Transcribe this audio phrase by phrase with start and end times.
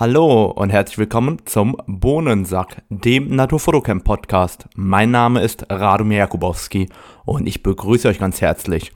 [0.00, 4.66] Hallo und herzlich willkommen zum Bohnensack, dem Naturfotocamp Podcast.
[4.74, 6.88] Mein Name ist Radomir Jakubowski
[7.26, 8.94] und ich begrüße euch ganz herzlich.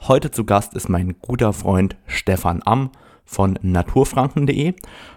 [0.00, 2.90] Heute zu Gast ist mein guter Freund Stefan Amm
[3.24, 4.74] von naturfranken.de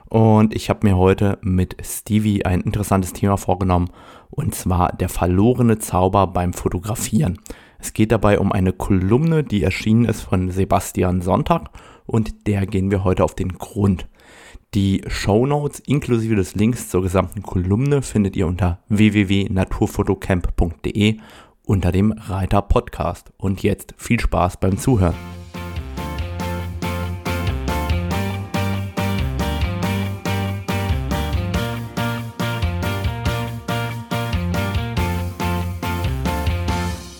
[0.09, 3.89] und ich habe mir heute mit Stevie ein interessantes Thema vorgenommen
[4.29, 7.39] und zwar der verlorene Zauber beim Fotografieren.
[7.79, 11.71] Es geht dabei um eine Kolumne, die erschienen ist von Sebastian Sonntag
[12.05, 14.05] und der gehen wir heute auf den Grund.
[14.73, 21.19] Die Show Notes inklusive des Links zur gesamten Kolumne findet ihr unter www.naturfotocamp.de
[21.63, 23.31] unter dem Reiter Podcast.
[23.37, 25.15] Und jetzt viel Spaß beim Zuhören.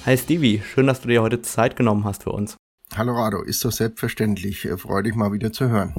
[0.06, 2.58] Hi Stevie, schön, dass du dir heute Zeit genommen hast für uns.
[2.96, 4.68] Hallo Rado, ist doch selbstverständlich.
[4.78, 5.96] Freue dich mal wieder zu hören.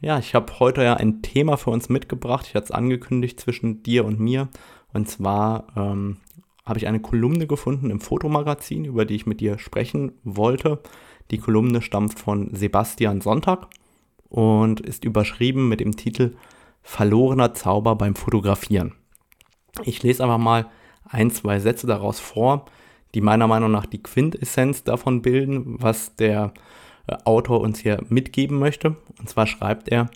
[0.00, 2.46] Ja, ich habe heute ja ein Thema für uns mitgebracht.
[2.48, 4.48] Ich hatte es angekündigt zwischen dir und mir.
[4.92, 6.18] Und zwar ähm,
[6.66, 10.80] habe ich eine Kolumne gefunden im Fotomagazin, über die ich mit dir sprechen wollte.
[11.30, 13.68] Die Kolumne stammt von Sebastian Sonntag
[14.28, 16.36] und ist überschrieben mit dem Titel
[16.82, 18.94] Verlorener Zauber beim Fotografieren.
[19.84, 20.66] Ich lese einfach mal
[21.08, 22.66] ein, zwei Sätze daraus vor,
[23.14, 26.52] die meiner Meinung nach die Quintessenz davon bilden, was der
[27.24, 28.96] Autor uns hier mitgeben möchte.
[29.18, 30.10] Und zwar schreibt er,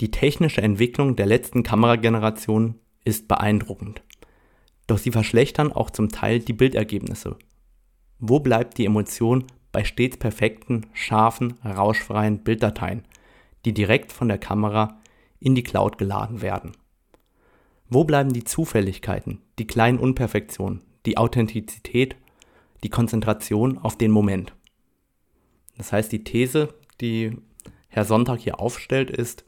[0.00, 2.74] die technische Entwicklung der letzten Kamerageneration
[3.04, 4.02] ist beeindruckend.
[4.86, 7.36] Doch sie verschlechtern auch zum Teil die Bildergebnisse.
[8.18, 13.02] Wo bleibt die Emotion bei stets perfekten, scharfen, rauschfreien Bilddateien,
[13.64, 15.00] die direkt von der Kamera
[15.38, 16.72] in die Cloud geladen werden?
[17.88, 22.16] Wo bleiben die Zufälligkeiten, die kleinen Unperfektionen, die Authentizität,
[22.82, 24.55] die Konzentration auf den Moment?
[25.76, 27.36] Das heißt, die These, die
[27.88, 29.44] Herr Sonntag hier aufstellt, ist,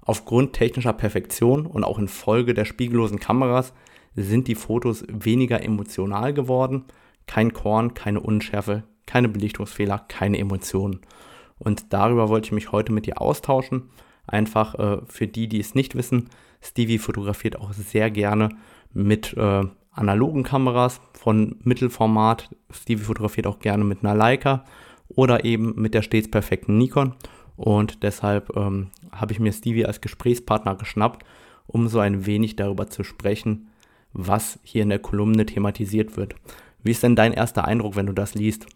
[0.00, 3.72] aufgrund technischer Perfektion und auch infolge der spiegellosen Kameras
[4.14, 6.84] sind die Fotos weniger emotional geworden.
[7.26, 11.00] Kein Korn, keine Unschärfe, keine Belichtungsfehler, keine Emotionen.
[11.58, 13.90] Und darüber wollte ich mich heute mit dir austauschen.
[14.26, 18.50] Einfach äh, für die, die es nicht wissen, Stevie fotografiert auch sehr gerne
[18.92, 22.50] mit äh, analogen Kameras von Mittelformat.
[22.70, 24.64] Stevie fotografiert auch gerne mit einer Leica
[25.08, 27.14] oder eben mit der stets perfekten Nikon.
[27.56, 31.24] Und deshalb ähm, habe ich mir Stevie als Gesprächspartner geschnappt,
[31.66, 33.68] um so ein wenig darüber zu sprechen,
[34.12, 36.34] was hier in der Kolumne thematisiert wird.
[36.82, 38.66] Wie ist denn dein erster Eindruck, wenn du das liest?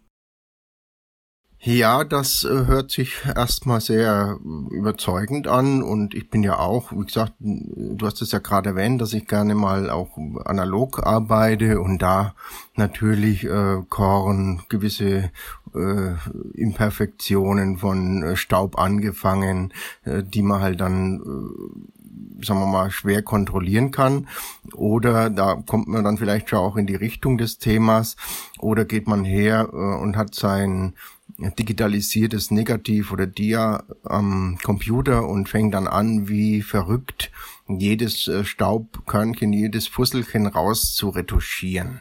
[1.60, 4.38] Ja, das äh, hört sich erstmal sehr
[4.70, 9.00] überzeugend an und ich bin ja auch, wie gesagt, du hast es ja gerade erwähnt,
[9.00, 12.36] dass ich gerne mal auch analog arbeite und da
[12.76, 15.32] natürlich äh, Korn, gewisse
[15.74, 16.14] äh,
[16.54, 19.72] Imperfektionen von äh, Staub angefangen,
[20.04, 24.28] äh, die man halt dann äh, sagen wir mal, schwer kontrollieren kann.
[24.74, 28.16] Oder da kommt man dann vielleicht schon auch in die Richtung des Themas.
[28.58, 30.94] Oder geht man her äh, und hat sein
[31.38, 37.30] digitalisiertes Negativ oder Dia am Computer und fängt dann an, wie verrückt
[37.68, 42.00] jedes äh, Staubkörnchen, jedes Fusselchen raus zu retuschieren.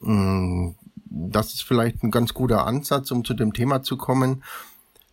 [0.00, 0.70] Mm,
[1.14, 4.42] das ist vielleicht ein ganz guter Ansatz, um zu dem Thema zu kommen.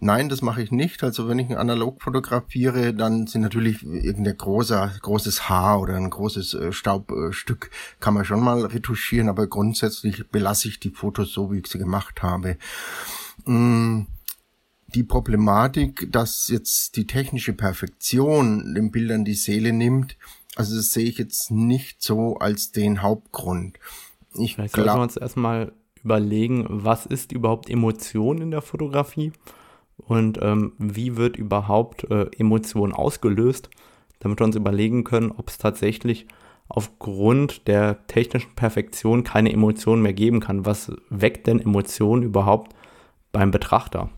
[0.01, 1.03] Nein, das mache ich nicht.
[1.03, 6.09] Also wenn ich ein analog fotografiere, dann sind natürlich irgendein großer, großes Haar oder ein
[6.09, 11.51] großes äh, Staubstück kann man schon mal retuschieren, aber grundsätzlich belasse ich die Fotos so,
[11.51, 12.57] wie ich sie gemacht habe.
[13.45, 14.03] Mm,
[14.87, 20.15] die Problematik, dass jetzt die technische Perfektion den Bildern die Seele nimmt,
[20.55, 23.77] also das sehe ich jetzt nicht so als den Hauptgrund.
[24.33, 25.73] Ich Vielleicht sollten wir uns erstmal
[26.03, 29.31] überlegen, was ist überhaupt Emotion in der Fotografie
[29.97, 33.69] und ähm, wie wird überhaupt äh, Emotion ausgelöst,
[34.19, 36.27] damit wir uns überlegen können, ob es tatsächlich
[36.67, 40.65] aufgrund der technischen Perfektion keine Emotionen mehr geben kann.
[40.65, 42.75] Was weckt denn Emotionen überhaupt
[43.31, 44.09] beim Betrachter?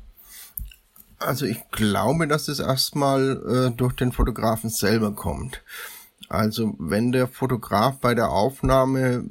[1.18, 5.64] Also ich glaube, dass es erstmal äh, durch den Fotografen selber kommt.
[6.32, 9.26] Also wenn der Fotograf bei der Aufnahme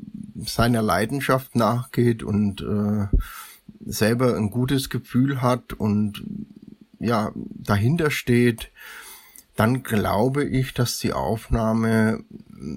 [0.44, 3.06] seiner Leidenschaft nachgeht und äh,
[3.86, 6.22] selber ein gutes Gefühl hat und
[6.98, 8.70] ja dahinter steht,
[9.60, 12.24] dann glaube ich, dass die Aufnahme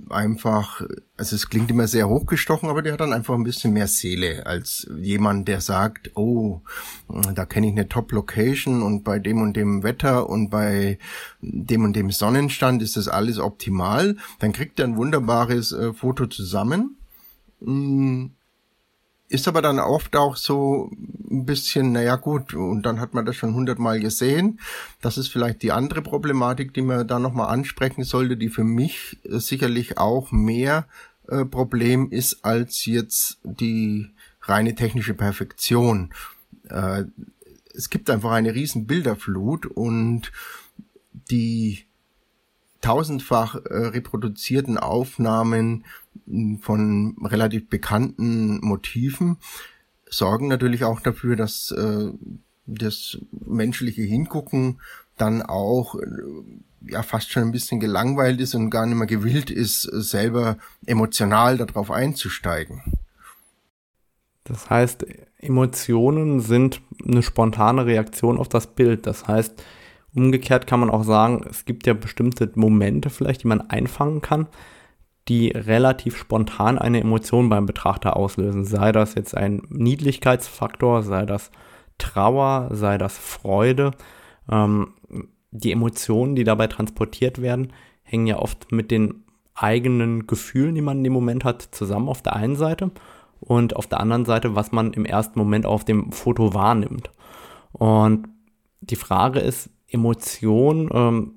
[0.10, 0.82] einfach,
[1.16, 4.46] also es klingt immer sehr hochgestochen, aber der hat dann einfach ein bisschen mehr Seele
[4.46, 6.60] als jemand, der sagt, oh,
[7.36, 11.00] da kenne ich eine Top-Location und bei dem und dem Wetter und bei
[11.40, 14.18] dem und dem Sonnenstand ist das alles optimal.
[14.40, 16.98] Dann kriegt er ein wunderbares äh, Foto zusammen.
[17.62, 18.26] Mm,
[19.34, 20.92] ist aber dann oft auch so
[21.30, 24.60] ein bisschen, naja gut, und dann hat man das schon hundertmal gesehen.
[25.02, 29.18] Das ist vielleicht die andere Problematik, die man da nochmal ansprechen sollte, die für mich
[29.24, 30.86] äh, sicherlich auch mehr
[31.28, 36.14] äh, Problem ist als jetzt die reine technische Perfektion.
[36.70, 37.06] Äh,
[37.74, 40.32] es gibt einfach eine riesen Bilderflut und
[41.32, 41.86] die
[42.82, 45.86] tausendfach äh, reproduzierten Aufnahmen
[46.62, 49.38] von relativ bekannten Motiven
[50.10, 52.12] sorgen natürlich auch dafür, dass äh,
[52.66, 54.80] das menschliche Hingucken
[55.18, 56.08] dann auch äh,
[56.88, 61.58] ja fast schon ein bisschen gelangweilt ist und gar nicht mehr gewillt ist, selber emotional
[61.58, 62.82] darauf einzusteigen.
[64.44, 65.06] Das heißt,
[65.40, 69.08] Emotionen sind eine spontane Reaktion auf das Bild.
[69.08, 69.64] Das heißt,
[70.14, 74.48] umgekehrt kann man auch sagen, es gibt ja bestimmte Momente vielleicht, die man einfangen kann,
[75.28, 78.66] die relativ spontan eine Emotion beim Betrachter auslösen.
[78.66, 81.52] Sei das jetzt ein Niedlichkeitsfaktor, sei das
[81.98, 83.92] Trauer, sei das Freude.
[84.52, 84.94] Ähm,
[85.52, 87.72] die Emotionen, die dabei transportiert werden,
[88.02, 89.24] hängen ja oft mit den
[89.56, 92.92] eigenen Gefühlen, die man in dem Moment hat, zusammen auf der einen Seite
[93.40, 97.12] und auf der anderen Seite, was man im ersten Moment auf dem Foto wahrnimmt.
[97.72, 98.28] Und
[98.82, 101.36] die Frage ist, Emotion ähm,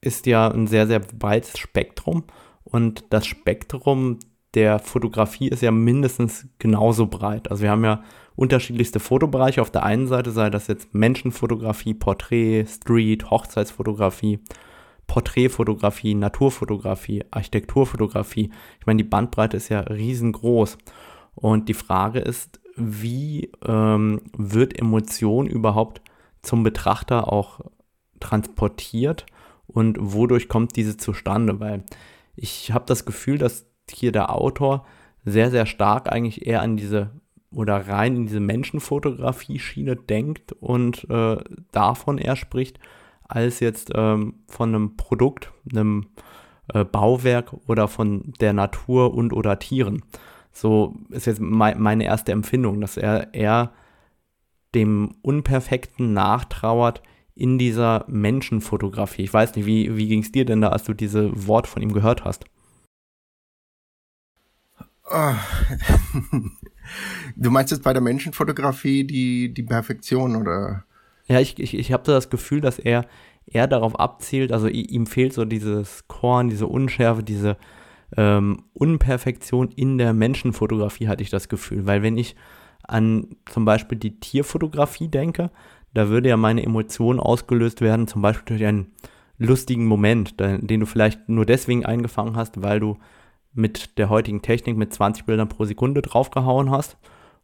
[0.00, 2.24] ist ja ein sehr, sehr breites Spektrum
[2.64, 4.18] und das Spektrum
[4.54, 7.50] der Fotografie ist ja mindestens genauso breit.
[7.50, 8.02] Also wir haben ja
[8.36, 9.62] unterschiedlichste Fotobereiche.
[9.62, 14.40] Auf der einen Seite sei das jetzt Menschenfotografie, Porträt, Street, Hochzeitsfotografie,
[15.06, 18.50] Porträtfotografie, Naturfotografie, Architekturfotografie.
[18.80, 20.78] Ich meine, die Bandbreite ist ja riesengroß.
[21.34, 26.02] Und die Frage ist, wie ähm, wird Emotion überhaupt
[26.42, 27.60] zum Betrachter auch
[28.20, 29.26] transportiert
[29.66, 31.60] und wodurch kommt diese zustande?
[31.60, 31.84] Weil
[32.34, 34.86] ich habe das Gefühl, dass hier der Autor
[35.24, 37.10] sehr, sehr stark eigentlich eher an diese
[37.54, 41.36] oder rein in diese Menschenfotografie-Schiene denkt und äh,
[41.70, 42.78] davon eher spricht,
[43.28, 46.06] als jetzt ähm, von einem Produkt, einem
[46.72, 50.02] äh, Bauwerk oder von der Natur und oder Tieren.
[50.50, 53.72] So ist jetzt me meine erste Empfindung, dass er eher
[54.74, 57.02] dem Unperfekten nachtrauert
[57.34, 59.22] in dieser Menschenfotografie.
[59.22, 61.82] Ich weiß nicht, wie, wie ging es dir denn da, als du diese Wort von
[61.82, 62.44] ihm gehört hast?
[65.10, 65.34] Oh.
[67.36, 70.84] Du meinst jetzt bei der Menschenfotografie die, die Perfektion oder?
[71.26, 73.06] Ja, ich, ich, ich habe das Gefühl, dass er
[73.46, 77.56] eher darauf abzielt, also ihm fehlt so dieses Korn, diese Unschärfe, diese
[78.16, 81.86] ähm, Unperfektion in der Menschenfotografie, hatte ich das Gefühl.
[81.86, 82.36] Weil wenn ich
[82.82, 85.50] an zum Beispiel die Tierfotografie denke,
[85.94, 88.92] da würde ja meine Emotion ausgelöst werden, zum Beispiel durch einen
[89.38, 92.98] lustigen Moment, den du vielleicht nur deswegen eingefangen hast, weil du
[93.54, 96.96] mit der heutigen Technik mit 20 Bildern pro Sekunde draufgehauen hast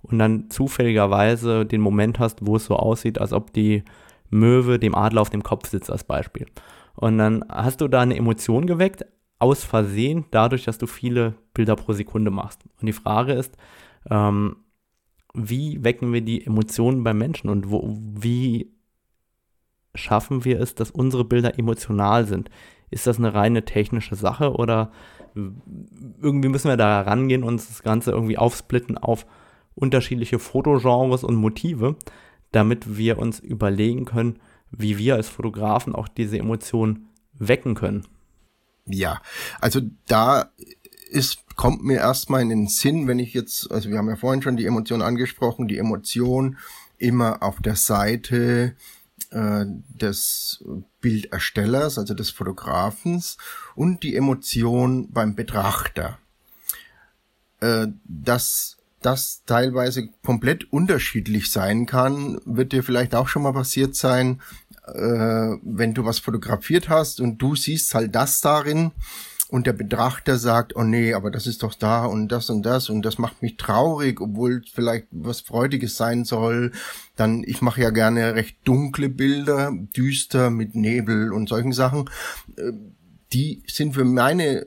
[0.03, 3.83] und dann zufälligerweise den Moment hast, wo es so aussieht, als ob die
[4.31, 6.47] Möwe dem Adler auf dem Kopf sitzt als Beispiel.
[6.95, 9.05] Und dann hast du da eine Emotion geweckt,
[9.39, 12.65] aus Versehen, dadurch, dass du viele Bilder pro Sekunde machst.
[12.81, 13.57] Und die Frage ist,
[14.11, 14.57] ähm,
[15.39, 18.73] wie wecken wir die Emotionen beim Menschen und wo, wie
[19.95, 22.51] schaffen wir es, dass unsere Bilder emotional sind?
[22.91, 24.91] Ist das eine reine technische Sache oder
[25.35, 29.27] irgendwie müssen wir da rangehen und das Ganze irgendwie aufsplitten auf
[29.75, 31.97] unterschiedliche Fotogenres und Motive,
[32.51, 38.07] damit wir uns überlegen können, wie wir als Fotografen auch diese Emotionen wecken können.
[38.87, 39.21] Ja,
[39.61, 40.51] also da
[41.11, 44.43] ist, kommt mir erstmal in den Sinn, wenn ich jetzt, also wir haben ja vorhin
[44.43, 46.59] schon die Emotion angesprochen, die Emotion
[46.99, 48.75] immer auf der Seite
[49.31, 50.65] äh, des
[51.01, 53.37] Bilderstellers, also des Fotografens
[53.75, 56.19] und die Emotion beim Betrachter.
[57.61, 63.95] Äh, dass das teilweise komplett unterschiedlich sein kann, wird dir vielleicht auch schon mal passiert
[63.95, 64.41] sein,
[64.87, 68.93] äh, wenn du was fotografiert hast und du siehst halt das darin
[69.51, 72.91] und der Betrachter sagt, oh nee, aber das ist doch da und das und das
[72.91, 76.73] und das macht mich traurig, obwohl vielleicht was Freudiges sein soll,
[77.17, 82.11] dann, ich mache ja gerne recht dunkle Bilder, düster mit Nebel und solchen Sachen,
[82.57, 82.73] äh,
[83.33, 84.67] die sind für meine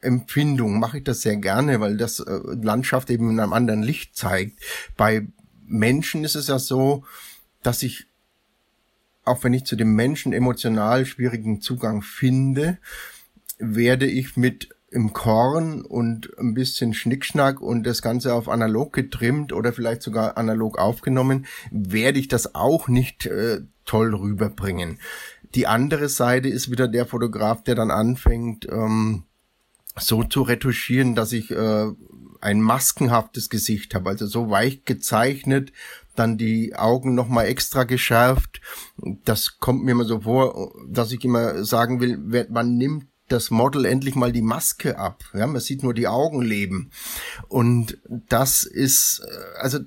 [0.00, 4.16] Empfindung, mache ich das sehr gerne, weil das äh, Landschaft eben in einem anderen Licht
[4.16, 4.60] zeigt.
[4.96, 5.26] Bei
[5.66, 7.04] Menschen ist es ja so,
[7.62, 8.06] dass ich,
[9.24, 12.78] auch wenn ich zu dem Menschen emotional schwierigen Zugang finde,
[13.58, 19.52] werde ich mit im Korn und ein bisschen Schnickschnack und das Ganze auf analog getrimmt
[19.52, 24.98] oder vielleicht sogar analog aufgenommen, werde ich das auch nicht äh, toll rüberbringen.
[25.54, 29.24] Die andere Seite ist wieder der Fotograf, der dann anfängt, ähm,
[29.98, 31.86] so zu retuschieren, dass ich äh,
[32.40, 35.72] ein maskenhaftes Gesicht habe, also so weich gezeichnet,
[36.14, 38.60] dann die Augen nochmal extra geschärft.
[39.24, 43.84] Das kommt mir immer so vor, dass ich immer sagen will, man nimmt das Model
[43.84, 45.24] endlich mal die Maske ab.
[45.34, 46.90] Ja, man sieht nur die Augen leben.
[47.48, 49.80] Und das ist, äh, also,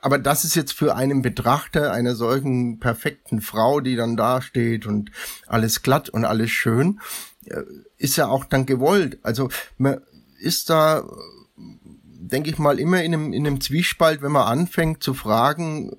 [0.00, 4.86] aber das ist jetzt für einen Betrachter einer solchen perfekten Frau, die dann da steht
[4.86, 5.10] und
[5.46, 7.00] alles glatt und alles schön,
[7.46, 7.62] äh,
[7.96, 9.18] ist ja auch dann gewollt.
[9.22, 10.00] Also, man
[10.38, 11.04] ist da,
[11.56, 15.96] denke ich mal, immer in einem, in einem Zwiespalt, wenn man anfängt zu fragen,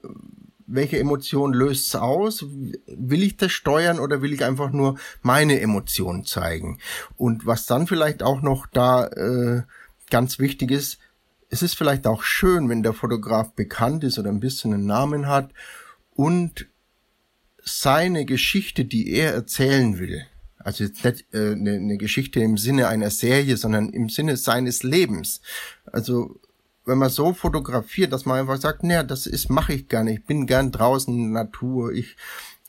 [0.67, 2.45] welche Emotion löst es aus?
[2.85, 6.79] Will ich das steuern oder will ich einfach nur meine Emotionen zeigen?
[7.15, 9.63] Und was dann vielleicht auch noch da äh,
[10.09, 10.99] ganz wichtig ist,
[11.49, 15.27] es ist vielleicht auch schön, wenn der Fotograf bekannt ist oder ein bisschen einen Namen
[15.27, 15.53] hat
[16.13, 16.67] und
[17.63, 20.25] seine Geschichte, die er erzählen will,
[20.57, 24.83] also jetzt nicht äh, eine, eine Geschichte im Sinne einer Serie, sondern im Sinne seines
[24.83, 25.39] Lebens.
[25.85, 26.41] Also
[26.87, 30.13] wenn man so fotografiert, dass man einfach sagt, naja, das ist, mache ich gerne.
[30.13, 31.91] Ich bin gern draußen in der Natur.
[31.91, 32.15] Ich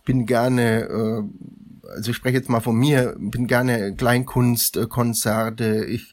[0.04, 5.64] bin gerne, äh, also ich spreche jetzt mal von mir, bin gerne Kleinkunstkonzerte.
[5.64, 6.12] Äh, ich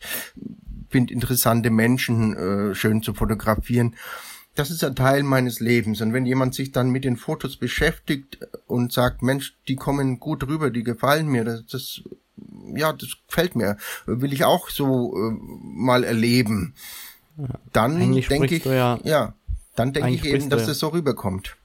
[0.89, 3.95] finde interessante Menschen äh, schön zu fotografieren.
[4.53, 6.00] Das ist ein Teil meines Lebens.
[6.00, 10.47] Und wenn jemand sich dann mit den Fotos beschäftigt und sagt, Mensch, die kommen gut
[10.47, 12.03] rüber, die gefallen mir, das, das
[12.75, 16.75] ja, das gefällt mir, will ich auch so äh, mal erleben
[17.74, 19.34] dann denke ich, ja, ja,
[19.75, 21.58] dann denke ich eben, dass das so rüberkommt.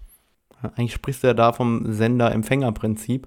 [0.62, 3.26] Eigentlich sprichst du ja da vom Sender-Empfänger-Prinzip.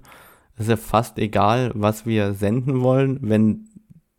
[0.54, 3.18] Es ist ja fast egal, was wir senden wollen.
[3.22, 3.68] Wenn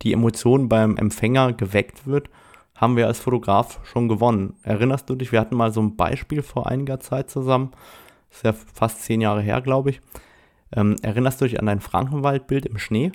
[0.02, 2.30] die Emotion beim Empfänger geweckt wird,
[2.76, 4.56] haben wir als Fotograf schon gewonnen.
[4.64, 7.72] Erinnerst du dich, wir hatten mal so ein Beispiel vor einiger Zeit zusammen.
[8.30, 10.02] Das ist ja fast zehn Jahre her, glaube ich.
[10.76, 13.14] Ähm, erinnerst du dich an dein Frankenwaldbild im Schnee?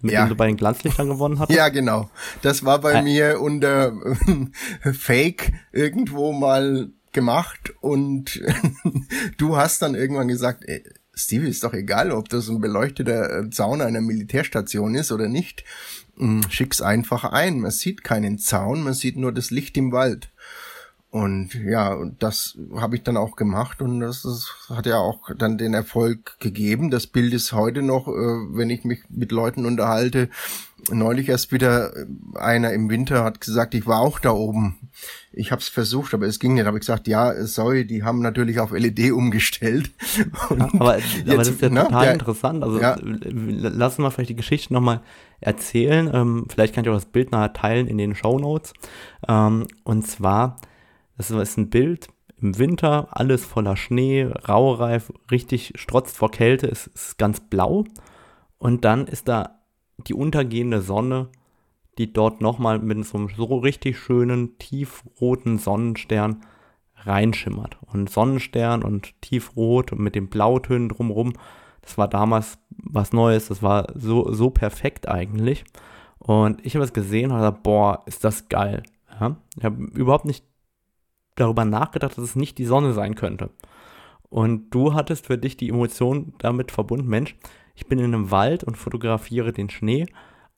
[0.00, 0.24] Mit ja.
[0.24, 1.50] dem du bei den Glanzlichtern gewonnen hast?
[1.50, 2.10] Ja, genau.
[2.42, 3.02] Das war bei äh.
[3.02, 3.92] mir unter
[4.92, 8.40] Fake irgendwo mal gemacht und
[9.38, 13.50] du hast dann irgendwann gesagt, ey, Stevie, ist doch egal, ob das ein beleuchteter äh,
[13.50, 15.64] Zaun einer Militärstation ist oder nicht.
[16.16, 17.60] Hm, schick's einfach ein.
[17.60, 20.30] Man sieht keinen Zaun, man sieht nur das Licht im Wald.
[21.10, 25.56] Und ja, das habe ich dann auch gemacht und das, das, hat ja auch dann
[25.56, 26.90] den Erfolg gegeben.
[26.90, 30.28] Das Bild ist heute noch, äh, wenn ich mich mit Leuten unterhalte,
[30.90, 34.90] neulich erst wieder äh, einer im Winter hat gesagt, ich war auch da oben.
[35.32, 36.66] Ich habe es versucht, aber es ging nicht.
[36.66, 39.90] Habe ich gesagt, ja, sorry, die haben natürlich auf LED umgestellt.
[40.58, 42.62] Ja, aber, jetzt, aber das ist ja total ja, interessant.
[42.62, 42.98] Also ja.
[43.00, 45.00] lass uns mal vielleicht die Geschichte nochmal
[45.40, 46.10] erzählen.
[46.12, 48.74] Ähm, vielleicht kann ich auch das Bild nachher teilen in den Show Notes.
[49.26, 50.60] Ähm, und zwar
[51.18, 52.08] das ist ein Bild
[52.40, 57.84] im Winter, alles voller Schnee, raureif, richtig strotzt vor Kälte, es ist ganz blau.
[58.58, 59.60] Und dann ist da
[60.06, 61.28] die untergehende Sonne,
[61.98, 66.44] die dort nochmal mit so einem so richtig schönen, tiefroten Sonnenstern
[66.94, 67.78] reinschimmert.
[67.82, 71.32] Und Sonnenstern und tiefrot und mit den Blautönen drumherum,
[71.82, 75.64] das war damals was Neues, das war so, so perfekt eigentlich.
[76.18, 78.82] Und ich habe es gesehen und gesagt, boah, ist das geil.
[79.20, 79.36] Ja?
[79.56, 80.44] Ich habe überhaupt nicht
[81.40, 83.50] darüber nachgedacht, dass es nicht die Sonne sein könnte.
[84.28, 87.36] Und du hattest für dich die Emotion damit verbunden, Mensch,
[87.74, 90.06] ich bin in einem Wald und fotografiere den Schnee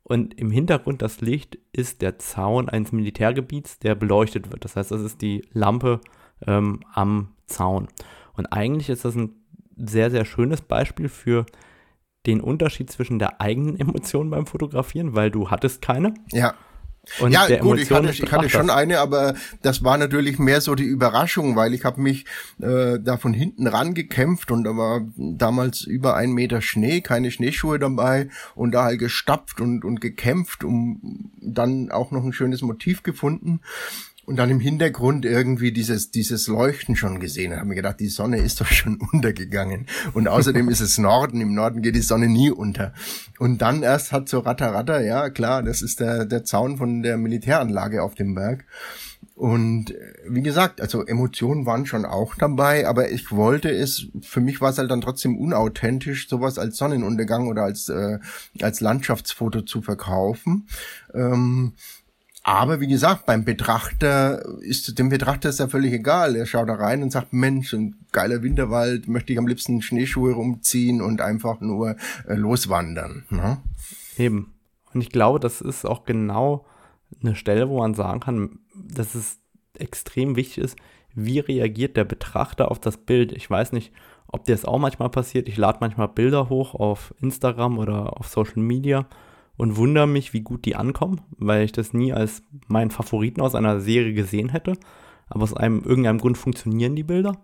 [0.03, 4.65] und im Hintergrund das Licht ist der Zaun eines Militärgebiets, der beleuchtet wird.
[4.65, 6.01] Das heißt, das ist die Lampe
[6.47, 7.89] ähm, am Zaun.
[8.37, 9.37] Und eigentlich ist das ein
[9.77, 11.47] sehr, sehr schönes Beispiel für
[12.27, 16.15] den Unterschied zwischen der eigenen Emotion beim Fotografieren, weil du hattest keine.
[16.33, 16.55] Ja.
[17.19, 20.75] Und ja, gut, ich hatte, ich hatte schon eine, aber das war natürlich mehr so
[20.75, 22.27] die Überraschung, weil ich habe mich
[22.61, 27.79] äh, da von hinten rangekämpft und da war damals über ein Meter Schnee, keine Schneeschuhe
[27.79, 33.03] dabei und da halt gestapft und, und gekämpft, um dann auch noch ein schönes Motiv
[33.03, 33.61] gefunden
[34.31, 37.51] und dann im Hintergrund irgendwie dieses, dieses Leuchten schon gesehen.
[37.51, 39.87] Da haben wir gedacht, die Sonne ist doch schon untergegangen.
[40.15, 41.41] Und außerdem ist es Norden.
[41.41, 42.95] Im Norden geht die Sonne nie unter.
[43.41, 47.03] Und dann erst hat so Ratter Ratter, ja klar, das ist der, der Zaun von
[47.03, 48.67] der Militäranlage auf dem Berg.
[49.35, 54.41] Und äh, wie gesagt, also Emotionen waren schon auch dabei, aber ich wollte es, für
[54.41, 58.21] mich war es halt dann trotzdem unauthentisch, sowas als Sonnenuntergang oder als, äh,
[58.61, 60.69] als Landschaftsfoto zu verkaufen.
[61.15, 61.73] Ähm,
[62.51, 66.35] aber wie gesagt, beim Betrachter ist dem Betrachter ist ja völlig egal.
[66.35, 70.33] Er schaut da rein und sagt, Mensch, ein geiler Winterwald, möchte ich am liebsten Schneeschuhe
[70.33, 71.95] rumziehen und einfach nur
[72.27, 73.25] äh, loswandern.
[73.31, 73.59] Ne?
[74.19, 74.53] Eben.
[74.93, 76.67] Und ich glaube, das ist auch genau
[77.23, 79.39] eine Stelle, wo man sagen kann, dass es
[79.79, 80.77] extrem wichtig ist,
[81.15, 83.31] wie reagiert der Betrachter auf das Bild.
[83.31, 83.93] Ich weiß nicht,
[84.27, 85.47] ob dir das auch manchmal passiert.
[85.47, 89.07] Ich lade manchmal Bilder hoch auf Instagram oder auf Social Media
[89.61, 93.55] und wundere mich, wie gut die ankommen, weil ich das nie als meinen Favoriten aus
[93.55, 94.73] einer Serie gesehen hätte.
[95.29, 97.37] Aber aus einem irgendeinem Grund funktionieren die Bilder.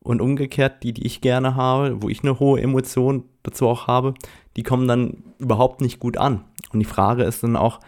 [0.00, 4.12] Und umgekehrt, die, die ich gerne habe, wo ich eine hohe Emotion dazu auch habe,
[4.56, 6.44] die kommen dann überhaupt nicht gut an.
[6.74, 7.80] Und die Frage ist dann auch,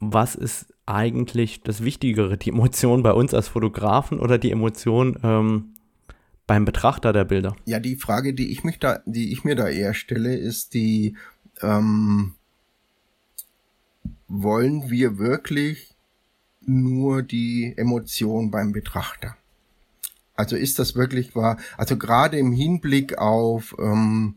[0.00, 5.74] was ist eigentlich das Wichtigere, die Emotion bei uns als Fotografen oder die Emotion ähm,
[6.46, 7.54] beim Betrachter der Bilder?
[7.66, 11.14] Ja, die Frage, die ich mich da, die ich mir da eher stelle, ist die,
[11.62, 12.34] ähm,
[14.28, 15.94] wollen wir wirklich
[16.60, 19.36] nur die Emotion beim Betrachter?
[20.34, 21.58] Also ist das wirklich wahr?
[21.76, 24.36] Also gerade im Hinblick auf, ähm,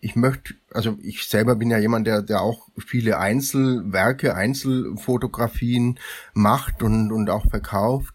[0.00, 5.98] ich möchte, also ich selber bin ja jemand, der, der auch viele Einzelwerke, Einzelfotografien
[6.34, 8.14] macht und, und auch verkauft.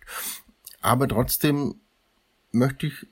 [0.81, 1.75] Aber trotzdem
[2.51, 3.07] möchte ich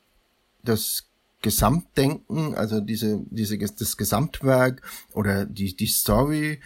[0.63, 1.08] das
[1.41, 4.81] Gesamtdenken, also diese, diese, das Gesamtwerk
[5.13, 6.59] oder die, die Story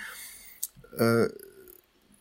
[0.98, 1.28] äh,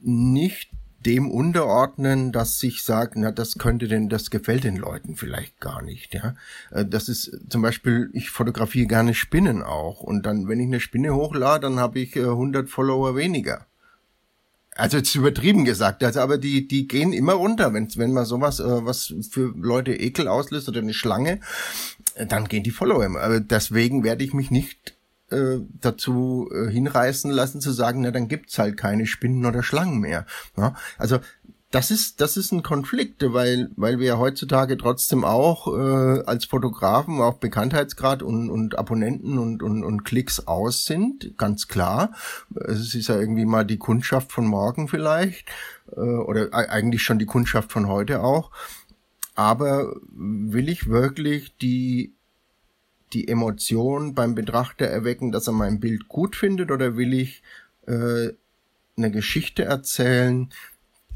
[0.00, 0.70] nicht
[1.06, 5.82] dem unterordnen, dass sich sagt, na, das könnte denn, das gefällt den Leuten vielleicht gar
[5.82, 6.36] nicht, ja.
[6.70, 10.80] Äh, das ist zum Beispiel, ich fotografiere gerne Spinnen auch und dann, wenn ich eine
[10.80, 13.66] Spinne hochlade, dann habe ich 100 äh, Follower weniger.
[14.74, 18.58] Also jetzt übertrieben gesagt, also aber die die gehen immer runter, wenn wenn man sowas
[18.58, 21.40] äh, was für Leute Ekel auslöst oder eine Schlange,
[22.14, 23.04] äh, dann gehen die Follower.
[23.20, 24.96] Aber deswegen werde ich mich nicht
[25.30, 30.00] äh, dazu äh, hinreißen lassen zu sagen, na dann gibt's halt keine Spinnen oder Schlangen
[30.00, 30.26] mehr.
[30.56, 30.74] Ja?
[30.96, 31.20] Also
[31.72, 37.20] das ist das ist ein Konflikt, weil weil wir heutzutage trotzdem auch äh, als Fotografen
[37.22, 42.12] auch Bekanntheitsgrad und und Abonnenten und und und Klicks aus sind, ganz klar.
[42.54, 45.48] Es ist ja irgendwie mal die Kundschaft von morgen vielleicht
[45.96, 48.50] äh, oder eigentlich schon die Kundschaft von heute auch.
[49.34, 52.14] Aber will ich wirklich die
[53.14, 57.42] die Emotion beim Betrachter erwecken, dass er mein Bild gut findet, oder will ich
[57.86, 58.28] äh,
[58.96, 60.50] eine Geschichte erzählen,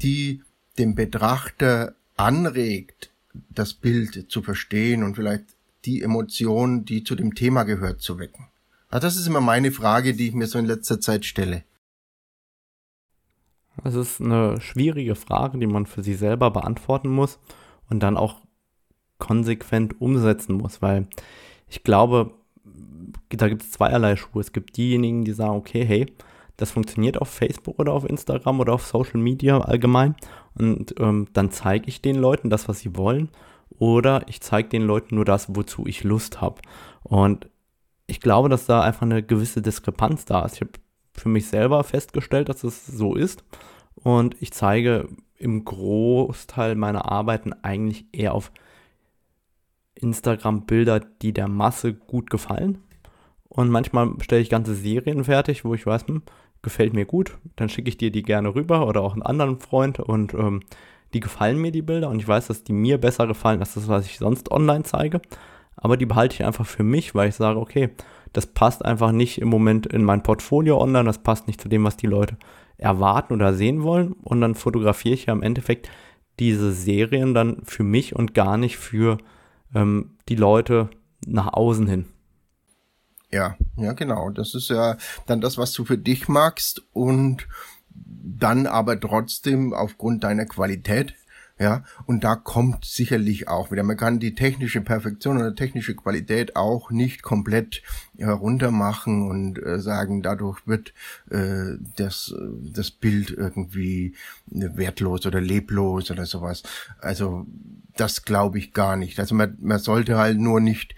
[0.01, 0.43] die
[0.79, 3.11] dem Betrachter anregt,
[3.49, 5.45] das Bild zu verstehen und vielleicht
[5.85, 8.47] die Emotion, die zu dem Thema gehört, zu wecken?
[8.89, 11.63] Also das ist immer meine Frage, die ich mir so in letzter Zeit stelle.
[13.83, 17.37] Das ist eine schwierige Frage, die man für sich selber beantworten muss
[17.89, 18.41] und dann auch
[19.19, 21.07] konsequent umsetzen muss, weil
[21.67, 22.33] ich glaube,
[23.29, 24.41] da gibt es zweierlei Schuhe.
[24.41, 26.07] Es gibt diejenigen, die sagen, okay, hey,
[26.57, 30.15] das funktioniert auf Facebook oder auf Instagram oder auf Social Media allgemein.
[30.55, 33.29] Und ähm, dann zeige ich den Leuten das, was sie wollen.
[33.79, 36.61] Oder ich zeige den Leuten nur das, wozu ich Lust habe.
[37.03, 37.47] Und
[38.07, 40.55] ich glaube, dass da einfach eine gewisse Diskrepanz da ist.
[40.55, 40.71] Ich habe
[41.13, 43.43] für mich selber festgestellt, dass es so ist.
[43.95, 48.51] Und ich zeige im Großteil meiner Arbeiten eigentlich eher auf
[49.95, 52.79] Instagram-Bilder, die der Masse gut gefallen.
[53.49, 56.21] Und manchmal stelle ich ganze Serien fertig, wo ich weiß, hm,
[56.61, 59.99] gefällt mir gut, dann schicke ich dir die gerne rüber oder auch einen anderen Freund
[59.99, 60.61] und ähm,
[61.13, 63.87] die gefallen mir die Bilder und ich weiß, dass die mir besser gefallen als das,
[63.87, 65.21] was ich sonst online zeige.
[65.75, 67.89] Aber die behalte ich einfach für mich, weil ich sage, okay,
[68.33, 71.83] das passt einfach nicht im Moment in mein Portfolio online, das passt nicht zu dem,
[71.83, 72.35] was die Leute
[72.77, 74.13] erwarten oder sehen wollen.
[74.23, 75.89] Und dann fotografiere ich ja im Endeffekt
[76.39, 79.17] diese Serien dann für mich und gar nicht für
[79.73, 80.89] ähm, die Leute
[81.25, 82.05] nach außen hin.
[83.31, 84.29] Ja, ja, genau.
[84.29, 87.47] Das ist ja dann das, was du für dich magst und
[87.89, 91.15] dann aber trotzdem aufgrund deiner Qualität
[91.59, 96.55] ja, und da kommt sicherlich auch wieder, man kann die technische Perfektion oder technische Qualität
[96.55, 97.81] auch nicht komplett
[98.15, 100.93] heruntermachen und äh, sagen, dadurch wird
[101.31, 104.13] äh, das, das Bild irgendwie
[104.45, 106.61] wertlos oder leblos oder sowas.
[106.99, 107.47] Also
[107.95, 109.19] das glaube ich gar nicht.
[109.19, 110.93] Also man, man sollte halt nur nicht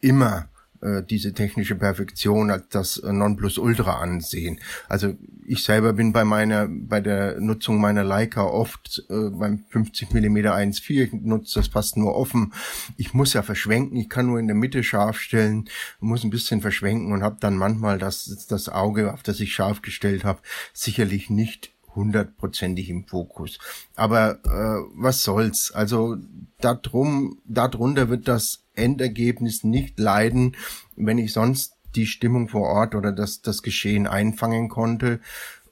[0.00, 0.49] immer
[0.82, 4.60] äh, diese technische Perfektion als das Nonplusultra ansehen.
[4.88, 5.14] Also
[5.46, 10.36] ich selber bin bei meiner, bei der Nutzung meiner Leica oft äh, beim 50 mm
[10.36, 12.52] 1.4, ich nutze das fast nur offen.
[12.96, 15.68] Ich muss ja verschwenken, ich kann nur in der Mitte scharf stellen,
[16.00, 19.82] muss ein bisschen verschwenken und habe dann manchmal das, das Auge, auf das ich scharf
[19.82, 20.40] gestellt habe,
[20.72, 23.58] sicherlich nicht hundertprozentig im Fokus.
[23.94, 25.70] Aber äh, was soll's?
[25.72, 26.16] Also
[26.60, 30.56] darum, darunter wird das Endergebnis nicht leiden,
[30.96, 35.20] wenn ich sonst die Stimmung vor Ort oder das, das Geschehen einfangen konnte.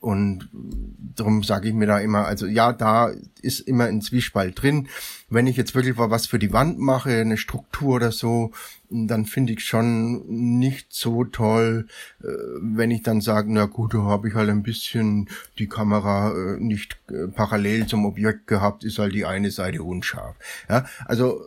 [0.00, 0.48] Und
[1.16, 3.11] darum sage ich mir da immer, also ja, da
[3.42, 4.88] ist immer ein Zwiespalt drin.
[5.28, 8.52] Wenn ich jetzt wirklich was für die Wand mache, eine Struktur oder so,
[8.90, 10.24] dann finde ich schon
[10.58, 11.88] nicht so toll,
[12.22, 12.26] äh,
[12.61, 16.61] wenn ich dann sage, na gut, da habe ich halt ein bisschen die Kamera äh,
[16.61, 20.37] nicht äh, parallel zum Objekt gehabt, ist halt die eine Seite unscharf.
[20.68, 21.42] Ja, also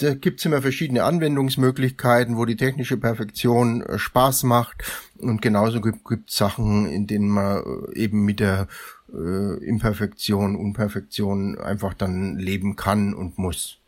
[0.00, 4.82] da gibt's immer verschiedene Anwendungsmöglichkeiten, wo die technische Perfektion äh, Spaß macht.
[5.18, 7.62] Und genauso gibt es Sachen, in denen man
[7.94, 8.66] äh, eben mit der
[9.12, 13.78] äh, Imperfektion, Unperfektion einfach dann leben kann und muss.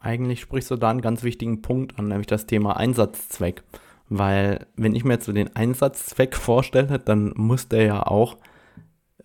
[0.00, 3.62] Eigentlich sprichst du da einen ganz wichtigen Punkt an, nämlich das Thema Einsatzzweck.
[4.08, 8.38] Weil wenn ich mir jetzt so den Einsatzzweck vorstelle, dann muss der ja auch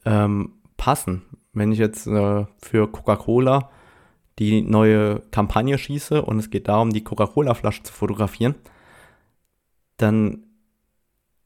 [0.05, 1.23] ähm, passen.
[1.53, 3.71] Wenn ich jetzt äh, für Coca-Cola
[4.39, 8.55] die neue Kampagne schieße und es geht darum, die Coca-Cola-Flasche zu fotografieren,
[9.97, 10.43] dann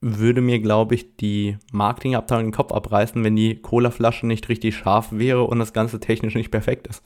[0.02, 5.10] würde mir, glaube ich, die Marketingabteilung den Kopf abreißen, wenn die Cola-Flasche nicht richtig scharf
[5.12, 7.04] wäre und das Ganze technisch nicht perfekt ist.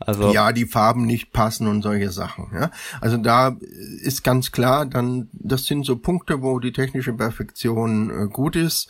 [0.00, 2.48] Also ja, die Farben nicht passen und solche Sachen.
[2.52, 2.70] Ja?
[3.00, 3.56] Also da
[4.00, 8.88] ist ganz klar, dann das sind so Punkte, wo die technische Perfektion äh, gut ist.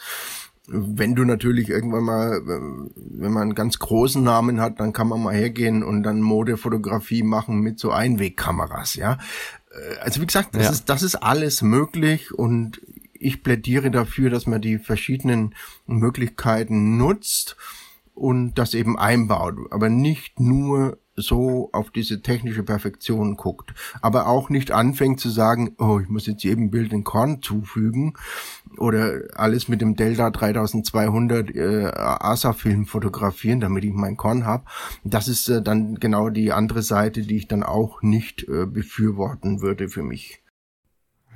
[0.75, 5.23] Wenn du natürlich irgendwann mal, wenn man einen ganz großen Namen hat, dann kann man
[5.23, 9.19] mal hergehen und dann Modefotografie machen mit so Einwegkameras, ja.
[9.71, 10.71] Äh, also wie gesagt, das, ja.
[10.71, 12.81] ist, das ist alles möglich und
[13.13, 15.55] ich plädiere dafür, dass man die verschiedenen
[15.87, 17.57] Möglichkeiten nutzt
[18.15, 24.49] und das eben einbaut, aber nicht nur so auf diese technische Perfektion guckt, aber auch
[24.49, 28.15] nicht anfängt zu sagen, oh, ich muss jetzt jedem Bild ein Korn zufügen
[28.79, 34.65] oder alles mit dem Delta 3200 äh, ASA-Film fotografieren, damit ich mein Korn habe.
[35.05, 39.61] Das ist äh, dann genau die andere Seite, die ich dann auch nicht äh, befürworten
[39.61, 40.43] würde für mich.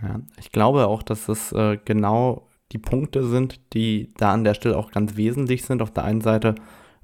[0.03, 4.55] Ja, ich glaube auch, dass es äh, genau die Punkte sind, die da an der
[4.55, 5.83] Stelle auch ganz wesentlich sind.
[5.83, 6.57] Auf der einen Seite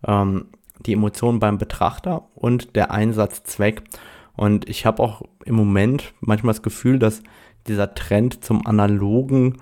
[0.06, 0.48] ähm,
[0.86, 3.82] die Emotionen beim Betrachter und der Einsatzzweck.
[4.34, 7.22] Und ich habe auch im Moment manchmal das Gefühl, dass
[7.66, 9.58] dieser Trend zum Analogen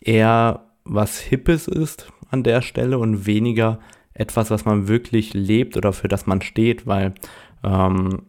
[0.00, 3.80] eher was Hippes ist an der Stelle und weniger
[4.14, 7.14] etwas, was man wirklich lebt oder für das man steht, weil
[7.62, 8.22] ähm,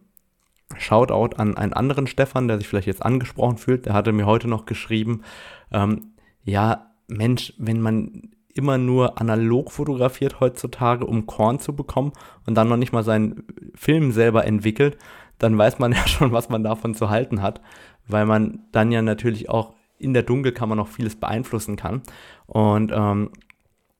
[0.78, 4.48] Shoutout an einen anderen Stefan, der sich vielleicht jetzt angesprochen fühlt, der hatte mir heute
[4.48, 5.22] noch geschrieben,
[5.70, 6.12] ähm,
[6.44, 12.12] ja, Mensch, wenn man immer nur analog fotografiert heutzutage, um Korn zu bekommen
[12.46, 14.98] und dann noch nicht mal seinen Film selber entwickelt,
[15.38, 17.60] dann weiß man ja schon, was man davon zu halten hat,
[18.06, 22.02] weil man dann ja natürlich auch in der Dunkelkammer noch vieles beeinflussen kann.
[22.46, 23.30] Und ähm,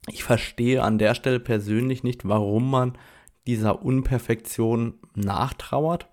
[0.09, 2.99] ich verstehe an der Stelle persönlich nicht, warum man
[3.47, 6.09] dieser Unperfektion nachtrauert,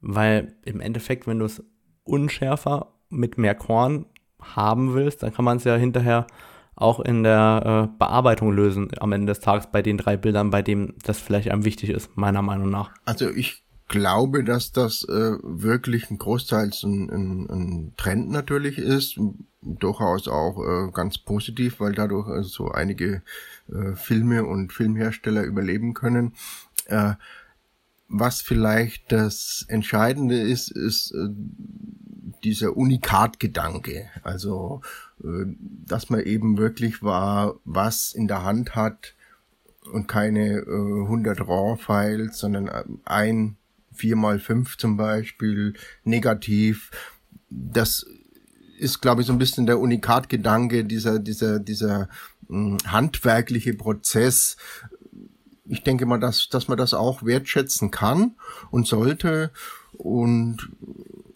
[0.00, 1.64] weil im Endeffekt, wenn du es
[2.04, 4.06] unschärfer mit mehr Korn
[4.40, 6.26] haben willst, dann kann man es ja hinterher
[6.76, 10.62] auch in der äh, Bearbeitung lösen am Ende des Tages bei den drei Bildern, bei
[10.62, 12.90] dem das vielleicht einem wichtig ist, meiner Meinung nach.
[13.06, 19.18] Also ich glaube, dass das äh, wirklich ein Großteils ein, ein, ein Trend natürlich ist,
[19.62, 23.22] durchaus auch äh, ganz positiv, weil dadurch also so einige
[23.68, 26.34] äh, Filme und Filmhersteller überleben können.
[26.86, 27.14] Äh,
[28.08, 31.28] was vielleicht das Entscheidende ist, ist äh,
[32.44, 34.08] dieser Unikatgedanke.
[34.22, 34.82] Also,
[35.22, 35.46] äh,
[35.86, 39.14] dass man eben wirklich war, was in der Hand hat
[39.92, 43.56] und keine äh, 100 RAW-Files, sondern äh, ein
[43.96, 46.90] 4x5 zum Beispiel, negativ.
[47.48, 48.06] Das
[48.78, 52.08] ist, glaube ich, so ein bisschen der Unikatgedanke, dieser, dieser, dieser
[52.48, 54.56] hm, handwerkliche Prozess.
[55.68, 58.36] Ich denke mal, dass, dass man das auch wertschätzen kann
[58.70, 59.50] und sollte.
[59.96, 60.70] Und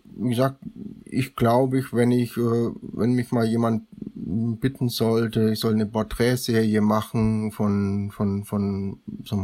[0.04, 0.58] wie gesagt,
[1.04, 3.86] ich glaube, ich, wenn ich, äh, wenn mich mal jemand
[4.60, 9.36] bitten sollte, ich soll eine Porträtserie machen von, von, von so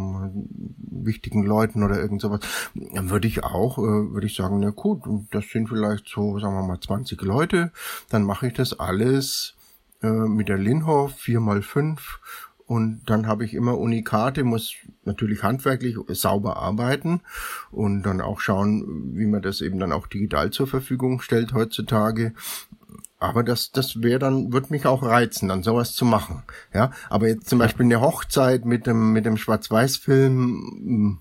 [0.78, 2.40] wichtigen Leuten oder irgend sowas,
[2.74, 6.54] dann würde ich auch, äh, würde ich sagen, na gut, das sind vielleicht so, sagen
[6.54, 7.72] wir mal, 20 Leute,
[8.10, 9.54] dann mache ich das alles
[10.02, 11.98] äh, mit der Linhof 4x5
[12.66, 14.74] und dann habe ich immer Unikate, muss
[15.04, 17.20] natürlich handwerklich sauber arbeiten
[17.70, 22.32] und dann auch schauen, wie man das eben dann auch digital zur Verfügung stellt heutzutage.
[23.18, 26.42] Aber das, das wäre dann, wird mich auch reizen, dann sowas zu machen.
[26.74, 31.20] Ja, aber jetzt zum Beispiel eine Hochzeit mit dem, mit dem Schwarz-Weiß-Film,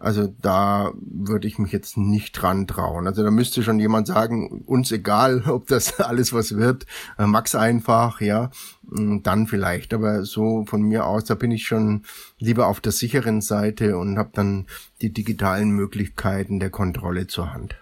[0.00, 3.06] also da würde ich mich jetzt nicht dran trauen.
[3.06, 6.86] Also da müsste schon jemand sagen, uns egal, ob das alles was wird,
[7.18, 8.50] äh, Max einfach, ja,
[8.82, 9.92] mm, dann vielleicht.
[9.92, 12.02] Aber so von mir aus, da bin ich schon
[12.38, 14.66] lieber auf der sicheren Seite und habe dann
[15.02, 17.76] die digitalen Möglichkeiten der Kontrolle zur Hand.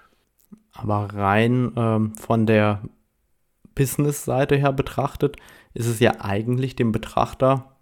[0.73, 2.83] Aber rein ähm, von der
[3.75, 5.37] Business-Seite her betrachtet,
[5.75, 7.77] ist es ja eigentlich dem Betrachter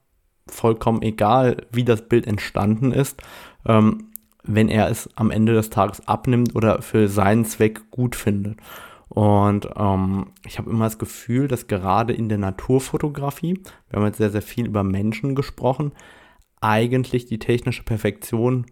[0.47, 3.23] vollkommen egal, wie das Bild entstanden ist.
[3.65, 4.13] Ähm,
[4.47, 8.59] wenn er es am Ende des Tages abnimmt oder für seinen Zweck gut findet.
[9.09, 14.19] Und ähm, ich habe immer das Gefühl, dass gerade in der Naturfotografie, wir haben jetzt
[14.19, 15.93] sehr, sehr viel über Menschen gesprochen,
[16.61, 18.67] eigentlich die technische Perfektion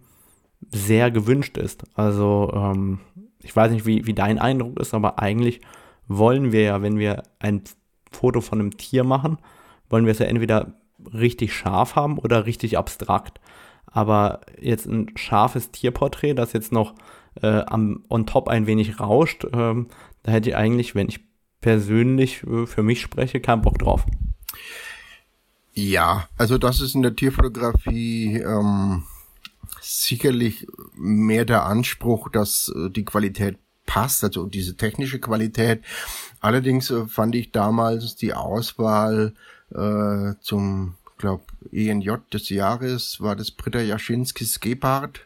[0.69, 1.83] sehr gewünscht ist.
[1.95, 2.99] Also ähm,
[3.41, 5.61] ich weiß nicht, wie, wie dein Eindruck ist, aber eigentlich
[6.07, 7.61] wollen wir ja, wenn wir ein
[8.11, 9.37] Foto von einem Tier machen,
[9.89, 10.73] wollen wir es ja entweder
[11.13, 13.39] richtig scharf haben oder richtig abstrakt.
[13.95, 16.95] Aber jetzt ein scharfes Tierporträt, das jetzt noch
[17.41, 19.87] äh, am, on top ein wenig rauscht, ähm,
[20.23, 21.21] da hätte ich eigentlich, wenn ich
[21.61, 24.05] persönlich äh, für mich spreche, keinen Bock drauf.
[25.73, 29.03] Ja, also das ist in der Tierfotografie ähm,
[29.79, 35.85] sicherlich mehr der Anspruch, dass äh, die Qualität passt, also diese technische Qualität.
[36.41, 39.35] Allerdings äh, fand ich damals die Auswahl
[39.73, 45.25] äh, zum, glaube ENJ des Jahres war das Britta Jaschinskis Gepard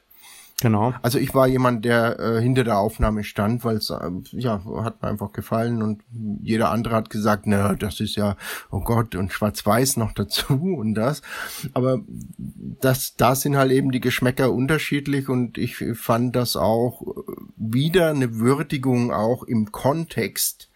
[0.61, 0.93] Genau.
[1.01, 5.01] Also ich war jemand, der äh, hinter der Aufnahme stand, weil es äh, ja hat
[5.01, 6.03] mir einfach gefallen und
[6.41, 8.35] jeder andere hat gesagt, na, das ist ja,
[8.69, 11.21] oh Gott, und Schwarz-Weiß noch dazu und das.
[11.73, 12.01] Aber
[12.37, 17.01] das, da sind halt eben die Geschmäcker unterschiedlich und ich fand das auch
[17.55, 20.68] wieder eine Würdigung auch im Kontext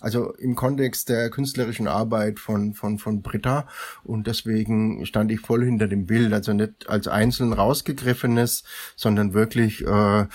[0.00, 3.66] also im Kontext der künstlerischen Arbeit von, von, von Britta.
[4.02, 6.32] Und deswegen stand ich voll hinter dem Bild.
[6.32, 8.64] Also nicht als einzeln rausgegriffenes,
[8.96, 10.26] sondern wirklich äh,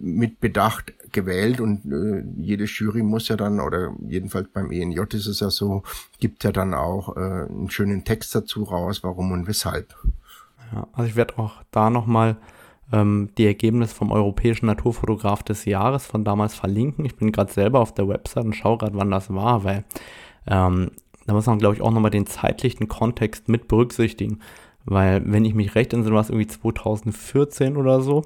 [0.00, 1.60] mit Bedacht gewählt.
[1.60, 5.82] Und äh, jede Jury muss ja dann, oder jedenfalls beim ENJ ist es ja so,
[6.18, 9.94] gibt ja dann auch äh, einen schönen Text dazu raus, warum und weshalb.
[10.72, 12.36] Ja, also ich werde auch da nochmal
[12.92, 17.04] ähm, die Ergebnisse vom Europäischen Naturfotograf des Jahres von damals verlinken.
[17.04, 19.84] Ich bin gerade selber auf der Website und schaue gerade, wann das war, weil
[20.46, 20.90] ähm,
[21.26, 24.40] da muss man, glaube ich, auch nochmal den zeitlichen Kontext mit berücksichtigen.
[24.84, 28.22] Weil, wenn ich mich recht entsinne, war es irgendwie 2014 oder so.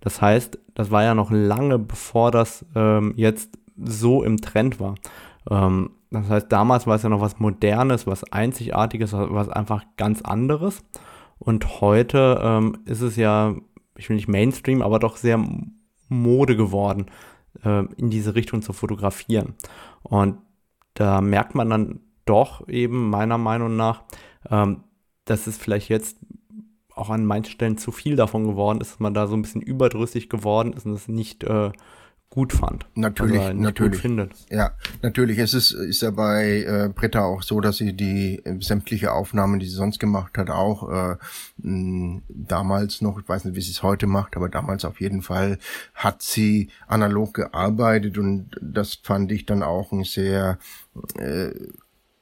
[0.00, 4.94] Das heißt, das war ja noch lange bevor das ähm, jetzt so im Trend war.
[5.48, 10.22] Ähm, das heißt, damals war es ja noch was Modernes, was Einzigartiges, was einfach ganz
[10.22, 10.82] anderes.
[11.38, 13.54] Und heute ähm, ist es ja
[14.00, 15.42] ich will nicht Mainstream, aber doch sehr
[16.08, 17.06] Mode geworden,
[17.64, 19.54] äh, in diese Richtung zu fotografieren.
[20.02, 20.38] Und
[20.94, 24.04] da merkt man dann doch eben meiner Meinung nach,
[24.50, 24.84] ähm,
[25.26, 26.18] dass es vielleicht jetzt
[26.94, 29.62] auch an manchen Stellen zu viel davon geworden ist, dass man da so ein bisschen
[29.62, 31.70] überdrüssig geworden ist und es nicht äh,
[32.30, 32.86] gut fand.
[32.94, 34.00] Natürlich, also natürlich.
[34.00, 34.32] Findet.
[34.50, 34.70] Ja,
[35.02, 35.38] natürlich.
[35.38, 39.58] Es ist, ist ja bei äh, Britta auch so, dass sie die äh, sämtliche Aufnahmen,
[39.58, 41.16] die sie sonst gemacht hat, auch äh,
[41.58, 45.22] mh, damals noch, ich weiß nicht, wie sie es heute macht, aber damals auf jeden
[45.22, 45.58] Fall
[45.94, 50.58] hat sie analog gearbeitet und das fand ich dann auch ein sehr
[51.18, 51.50] äh,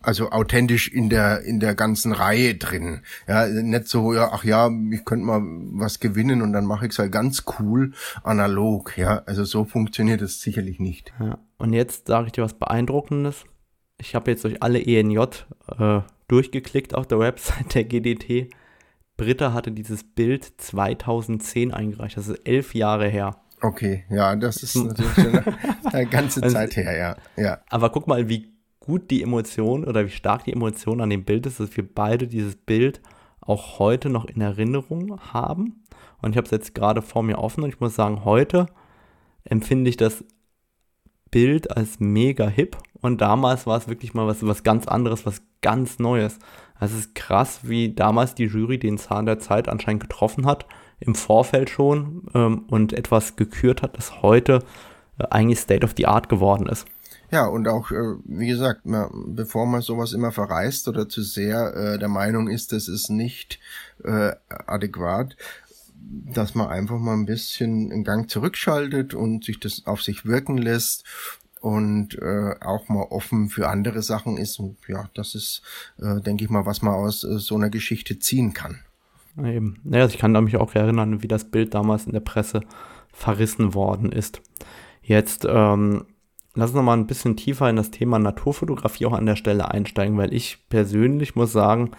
[0.08, 3.02] also authentisch in der in der ganzen Reihe drin.
[3.26, 6.92] Ja, nicht so ja, ach ja, ich könnte mal was gewinnen und dann mache ich
[6.92, 7.92] es halt ganz cool
[8.22, 9.22] analog, ja.
[9.26, 11.12] Also so funktioniert es sicherlich nicht.
[11.20, 11.38] Ja.
[11.58, 13.44] Und jetzt sage ich dir was beeindruckendes.
[13.98, 15.18] Ich habe jetzt durch alle ENJ
[15.78, 18.48] äh, durchgeklickt auf der Website der GDT.
[19.18, 22.16] Britta hatte dieses Bild 2010 eingereicht.
[22.16, 23.36] Das ist elf Jahre her.
[23.60, 25.42] Okay, ja, das ist natürlich schon
[25.92, 27.16] eine ganze also Zeit her, ja.
[27.36, 27.58] ja.
[27.68, 28.57] Aber guck mal, wie
[28.88, 32.26] gut die Emotion oder wie stark die Emotion an dem Bild ist, dass wir beide
[32.26, 33.02] dieses Bild
[33.40, 35.84] auch heute noch in Erinnerung haben.
[36.22, 38.66] Und ich habe es jetzt gerade vor mir offen und ich muss sagen, heute
[39.44, 40.24] empfinde ich das
[41.30, 45.42] Bild als mega hip und damals war es wirklich mal was, was ganz anderes, was
[45.60, 46.38] ganz Neues.
[46.74, 50.64] Also es ist krass, wie damals die Jury den Zahn der Zeit anscheinend getroffen hat,
[50.98, 54.60] im Vorfeld schon ähm, und etwas gekürt hat, das heute
[55.18, 56.86] äh, eigentlich State of the Art geworden ist.
[57.30, 61.98] Ja, und auch, äh, wie gesagt, bevor man sowas immer verreist oder zu sehr äh,
[61.98, 63.60] der Meinung ist, das ist nicht
[64.04, 65.36] äh, adäquat,
[65.94, 70.56] dass man einfach mal ein bisschen einen Gang zurückschaltet und sich das auf sich wirken
[70.56, 71.04] lässt
[71.60, 74.58] und äh, auch mal offen für andere Sachen ist.
[74.58, 75.62] Und ja, das ist,
[75.98, 78.80] äh, denke ich mal, was man aus äh, so einer Geschichte ziehen kann.
[79.36, 79.80] Eben.
[79.84, 82.62] Ja, ich kann mich auch erinnern, wie das Bild damals in der Presse
[83.12, 84.40] verrissen worden ist.
[85.02, 86.06] Jetzt ähm,
[86.54, 89.70] lass uns noch mal ein bisschen tiefer in das Thema Naturfotografie auch an der Stelle
[89.70, 91.92] einsteigen, weil ich persönlich muss sagen,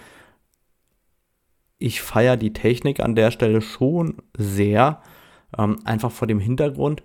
[1.78, 5.02] ich feiere die Technik an der Stelle schon sehr,
[5.58, 7.04] ähm, einfach vor dem Hintergrund.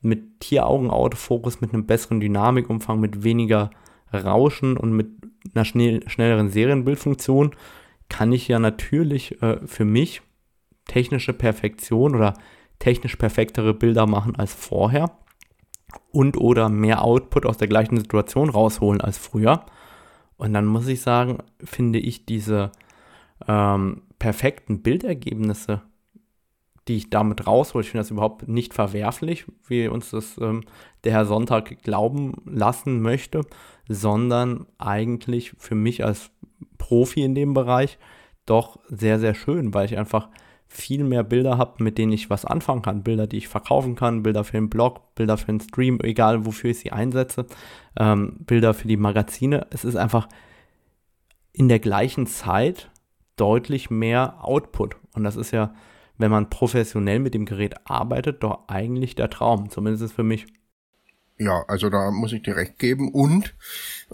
[0.00, 3.70] Mit Tieraugen-Autofokus, mit einem besseren Dynamikumfang, mit weniger
[4.12, 5.08] Rauschen und mit
[5.54, 7.54] einer schnell, schnelleren Serienbildfunktion
[8.08, 10.22] kann ich ja natürlich äh, für mich
[10.86, 12.34] technische Perfektion oder
[12.78, 15.18] technisch perfektere Bilder machen als vorher
[16.10, 19.64] und oder mehr Output aus der gleichen Situation rausholen als früher.
[20.36, 22.72] Und dann muss ich sagen, finde ich diese
[23.46, 25.82] ähm, perfekten Bildergebnisse,
[26.88, 30.64] die ich damit raushole, ich finde das überhaupt nicht verwerflich, wie uns das ähm,
[31.04, 33.42] der Herr Sonntag glauben lassen möchte,
[33.88, 36.30] sondern eigentlich für mich als
[36.78, 37.98] Profi in dem Bereich
[38.46, 40.28] doch sehr, sehr schön, weil ich einfach
[40.76, 43.02] viel mehr Bilder habe, mit denen ich was anfangen kann.
[43.02, 46.70] Bilder, die ich verkaufen kann, Bilder für den Blog, Bilder für den Stream, egal wofür
[46.70, 47.46] ich sie einsetze,
[47.98, 49.66] ähm, Bilder für die Magazine.
[49.70, 50.28] Es ist einfach
[51.52, 52.90] in der gleichen Zeit
[53.36, 54.96] deutlich mehr Output.
[55.14, 55.74] Und das ist ja,
[56.18, 60.46] wenn man professionell mit dem Gerät arbeitet, doch eigentlich der Traum, zumindest für mich.
[61.36, 63.10] Ja, also da muss ich dir recht geben.
[63.10, 63.54] Und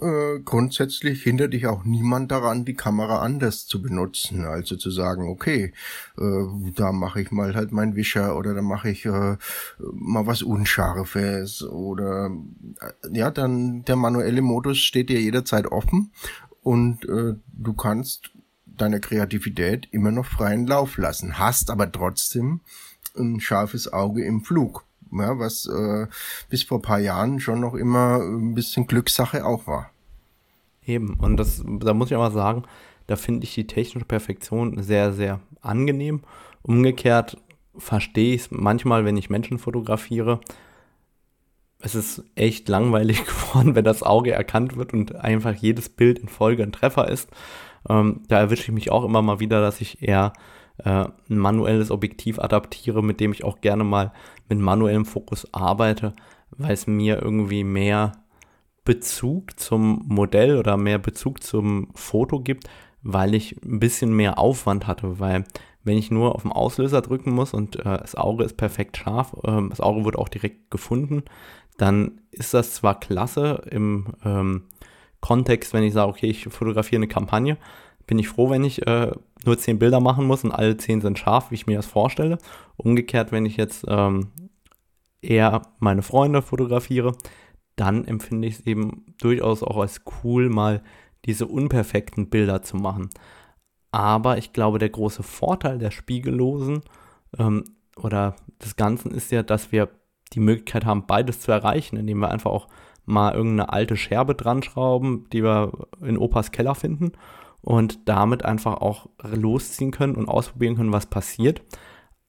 [0.01, 4.45] äh, grundsätzlich hindert dich auch niemand daran, die Kamera anders zu benutzen.
[4.45, 5.71] Also zu sagen, okay,
[6.17, 9.37] äh, da mache ich mal halt meinen Wischer oder da mache ich äh,
[9.77, 12.31] mal was Unscharfes oder
[12.81, 16.11] äh, ja, dann der manuelle Modus steht dir jederzeit offen
[16.63, 18.31] und äh, du kannst
[18.65, 22.61] deine Kreativität immer noch freien Lauf lassen, hast aber trotzdem
[23.15, 26.07] ein scharfes Auge im Flug ja, was äh,
[26.49, 29.91] bis vor paar Jahren schon noch immer ein bisschen Glückssache auch war.
[30.85, 32.63] Eben, und das, da muss ich aber sagen,
[33.07, 36.21] da finde ich die technische Perfektion sehr, sehr angenehm.
[36.61, 37.37] Umgekehrt
[37.77, 40.39] verstehe ich es manchmal, wenn ich Menschen fotografiere.
[41.79, 46.27] Es ist echt langweilig geworden, wenn das Auge erkannt wird und einfach jedes Bild in
[46.27, 47.29] Folge ein Treffer ist.
[47.89, 50.33] Ähm, da erwische ich mich auch immer mal wieder, dass ich eher
[50.85, 54.11] äh, ein manuelles Objektiv adaptiere, mit dem ich auch gerne mal
[54.49, 56.13] mit manuellem Fokus arbeite,
[56.51, 58.13] weil es mir irgendwie mehr
[58.83, 62.67] Bezug zum Modell oder mehr Bezug zum Foto gibt,
[63.03, 65.45] weil ich ein bisschen mehr Aufwand hatte, weil
[65.83, 69.35] wenn ich nur auf den Auslöser drücken muss und äh, das Auge ist perfekt scharf,
[69.43, 71.23] äh, das Auge wird auch direkt gefunden,
[71.77, 74.63] dann ist das zwar klasse im ähm,
[75.19, 77.57] Kontext, wenn ich sage, okay, ich fotografiere eine Kampagne,
[78.07, 79.11] bin ich froh, wenn ich äh,
[79.45, 82.37] nur zehn Bilder machen muss und alle zehn sind scharf, wie ich mir das vorstelle.
[82.77, 84.31] Umgekehrt, wenn ich jetzt ähm,
[85.21, 87.13] eher meine Freunde fotografiere,
[87.75, 90.83] dann empfinde ich es eben durchaus auch als cool, mal
[91.25, 93.09] diese unperfekten Bilder zu machen.
[93.91, 96.81] Aber ich glaube, der große Vorteil der Spiegellosen
[97.37, 97.63] ähm,
[97.95, 99.89] oder des Ganzen ist ja, dass wir
[100.33, 102.67] die Möglichkeit haben, beides zu erreichen, indem wir einfach auch
[103.05, 107.11] mal irgendeine alte Scherbe dran schrauben, die wir in Opas Keller finden
[107.61, 111.61] und damit einfach auch losziehen können und ausprobieren können, was passiert.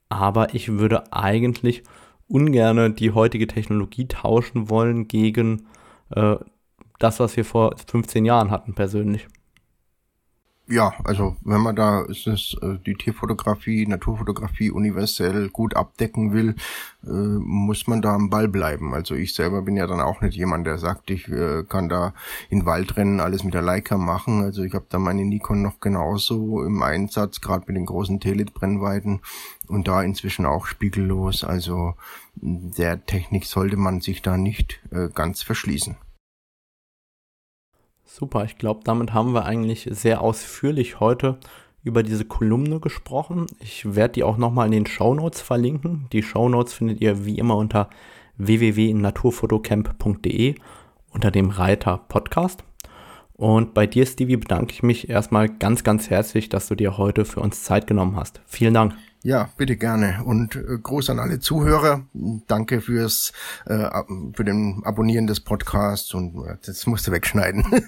[0.08, 1.82] Aber ich würde eigentlich
[2.28, 5.66] ungern die heutige Technologie tauschen wollen gegen
[6.10, 6.36] äh,
[6.98, 9.26] das, was wir vor 15 Jahren hatten persönlich.
[10.68, 16.54] Ja, also wenn man da ist es äh, die Tierfotografie, Naturfotografie universell gut abdecken will,
[17.04, 18.94] äh, muss man da am Ball bleiben.
[18.94, 22.14] Also ich selber bin ja dann auch nicht jemand, der sagt, ich äh, kann da
[22.48, 24.40] in Waldrennen alles mit der Leica machen.
[24.42, 29.20] Also ich habe da meine Nikon noch genauso im Einsatz, gerade mit den großen Telit-Brennweiten
[29.66, 31.42] und da inzwischen auch spiegellos.
[31.42, 31.94] Also
[32.36, 35.96] der Technik sollte man sich da nicht äh, ganz verschließen.
[38.14, 41.38] Super, ich glaube, damit haben wir eigentlich sehr ausführlich heute
[41.82, 43.46] über diese Kolumne gesprochen.
[43.58, 46.08] Ich werde die auch nochmal in den Show Notes verlinken.
[46.12, 47.88] Die Show Notes findet ihr wie immer unter
[48.36, 50.56] www.naturfotocamp.de
[51.10, 52.64] unter dem Reiter Podcast.
[53.32, 57.24] Und bei dir, Stevie, bedanke ich mich erstmal ganz, ganz herzlich, dass du dir heute
[57.24, 58.42] für uns Zeit genommen hast.
[58.44, 58.92] Vielen Dank.
[59.24, 60.20] Ja, bitte gerne.
[60.24, 62.06] Und äh, Gruß an alle Zuhörer.
[62.48, 63.32] Danke fürs
[63.66, 63.88] äh,
[64.34, 67.64] für den Abonnieren des Podcasts und äh, das musst du wegschneiden.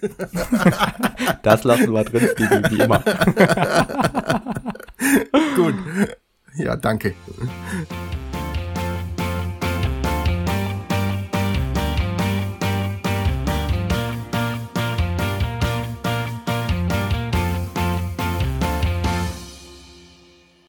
[1.43, 3.01] das lassen wir drin, wie, wie immer.
[5.57, 5.75] Gut.
[6.57, 7.15] Ja, danke.